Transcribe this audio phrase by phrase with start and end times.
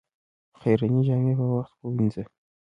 [0.59, 2.23] خيرنې جامې په وخت ووينځه